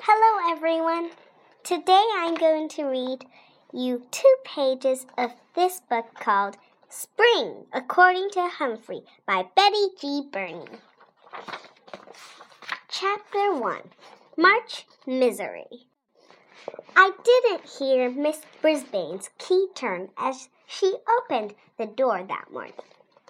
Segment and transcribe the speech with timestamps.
[0.00, 1.10] Hello, everyone.
[1.62, 3.26] Today I'm going to read
[3.72, 6.56] you two pages of this book called
[6.88, 10.22] Spring, According to Humphrey by Betty G.
[10.32, 10.64] Birney.
[12.88, 13.82] Chapter 1
[14.38, 15.86] March Misery.
[16.96, 22.72] I didn't hear Miss Brisbane's key turn as she opened the door that morning.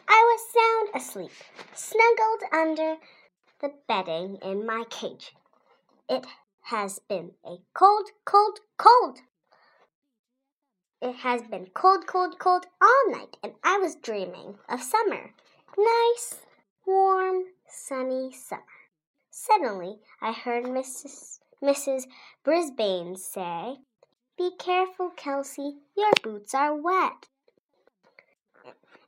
[0.08, 1.32] I was sound asleep,
[1.74, 2.96] snuggled under
[3.60, 5.34] the bedding in my cage.
[6.08, 6.26] It
[6.62, 9.18] has been a cold, cold, cold.
[11.00, 15.34] It has been cold, cold, cold all night, and I was dreaming of summer.
[15.76, 16.40] Nice,
[16.86, 18.62] warm, sunny summer.
[19.30, 21.40] Suddenly, I heard Mrs.
[21.62, 22.06] Mrs.
[22.44, 23.78] Brisbane say,
[24.38, 27.28] Be careful, Kelsey, your boots are wet.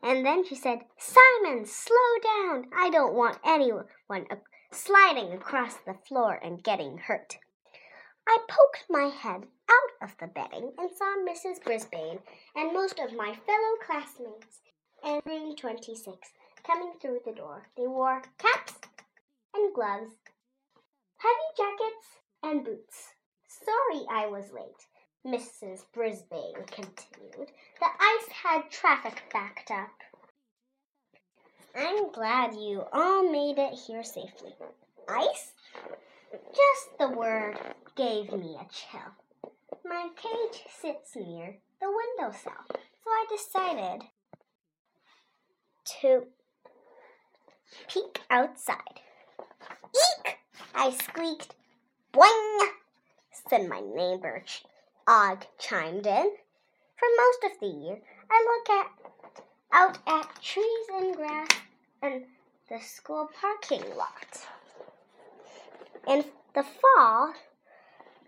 [0.02, 2.66] And then she said, Simon, slow down.
[2.76, 4.36] I don't want anyone uh,
[4.70, 7.38] sliding across the floor and getting hurt.
[8.26, 11.62] I poked my head out of the bedding and saw Mrs.
[11.62, 12.18] Brisbane
[12.56, 14.60] and most of my fellow classmates
[15.04, 16.32] in room 26
[16.66, 17.68] coming through the door.
[17.76, 18.74] They wore caps
[19.54, 20.14] and gloves,
[21.18, 22.06] heavy jackets,
[22.42, 23.14] and boots.
[23.46, 24.86] Sorry I was late,
[25.26, 25.84] Mrs.
[25.92, 27.50] Brisbane continued.
[27.80, 29.90] The ice had traffic backed up.
[31.76, 34.54] I'm glad you all made it here safely.
[35.08, 35.52] Ice?
[36.32, 37.58] Just the word
[37.96, 39.52] gave me a chill.
[39.84, 44.08] My cage sits near the windowsill, so I decided
[46.00, 46.26] to
[47.88, 49.00] peek outside.
[49.94, 50.38] Eek!
[50.74, 51.54] I squeaked.
[52.12, 52.68] Boing!
[53.48, 54.44] said my neighbor
[55.06, 56.36] Og chimed in.
[56.96, 58.00] For most of the year,
[58.30, 58.90] I look at
[59.72, 61.48] out at trees and grass
[62.00, 62.24] and
[62.68, 64.46] the school parking lot.
[66.06, 67.34] In the fall,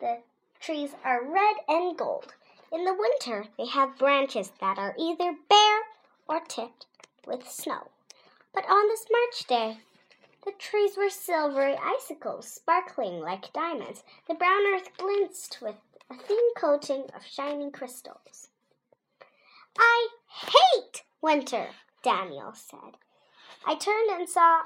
[0.01, 0.23] the
[0.61, 2.35] trees are red and gold.
[2.73, 5.83] In the winter, they have branches that are either bare
[6.29, 6.87] or tipped
[7.27, 7.89] with snow.
[8.53, 9.79] But on this March day,
[10.45, 14.05] the trees were silvery icicles, sparkling like diamonds.
[14.29, 15.77] The brown earth glanced with
[16.11, 18.49] a thin coating of shining crystals.
[19.79, 21.69] I hate winter,
[22.03, 22.97] Daniel said.
[23.67, 24.63] I turned and saw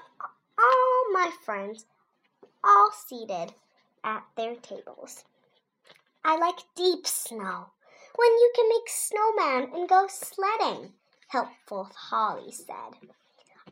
[0.59, 1.87] all my friends
[2.63, 3.55] all seated
[4.05, 5.25] at their tables.
[6.25, 7.67] I like deep snow,
[8.17, 10.93] when you can make snowman and go sledding,
[11.29, 12.99] helpful Holly said.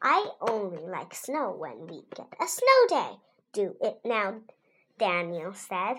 [0.01, 3.11] I only like snow when we get a snow day.
[3.53, 4.41] Do it now,
[4.99, 5.97] Daniel said.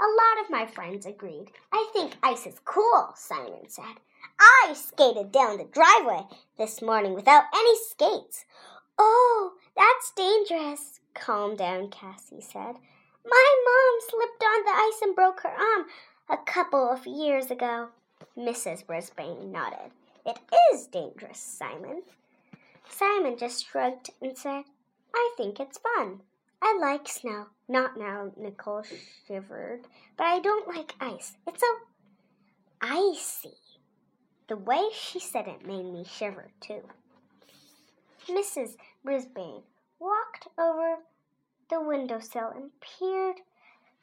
[0.00, 1.50] A lot of my friends agreed.
[1.72, 3.96] I think ice is cool, Simon said.
[4.38, 6.26] I skated down the driveway
[6.58, 8.44] this morning without any skates.
[8.98, 12.76] Oh, that's dangerous, Calm down, Cassie said.
[13.24, 15.86] My mom slipped on the ice and broke her arm
[16.28, 17.88] a couple of years ago.
[18.36, 18.86] Mrs.
[18.86, 19.92] Brisbane nodded.
[20.24, 20.38] It
[20.72, 22.02] is dangerous, Simon.
[22.88, 24.64] Simon just shrugged and said,
[25.14, 26.20] I think it's fun.
[26.62, 27.46] I like snow.
[27.68, 28.84] Not now, Nicole
[29.26, 31.36] shivered, but I don't like ice.
[31.46, 31.66] It's so
[32.80, 33.56] icy.
[34.48, 36.82] The way she said it made me shiver, too.
[38.28, 38.76] Mrs.
[39.04, 39.62] Brisbane
[39.98, 40.98] walked over
[41.68, 43.40] the windowsill and peered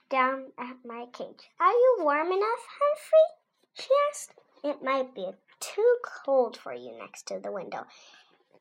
[0.10, 1.50] down at my cage.
[1.60, 3.30] Are you warm enough, Humphrey?
[3.74, 4.34] she asked.
[4.64, 7.86] It might be too cold for you next to the window.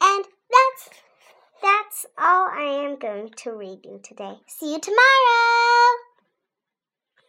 [0.01, 0.91] And that's
[1.61, 4.35] that's all I am going to read you today.
[4.47, 6.08] See you tomorrow.